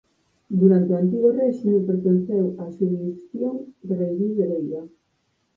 Durante 0.59 0.89
o 0.93 0.99
antigo 1.03 1.29
réxime 1.39 1.85
pertenceu 1.89 2.45
á 2.61 2.63
xurisdición 2.75 3.55
de 3.85 3.93
Rairiz 3.99 4.33
de 4.39 4.45
Veiga. 4.51 4.81